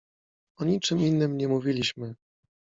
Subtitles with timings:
[0.57, 2.15] O niczym innym nie mówiliśmy.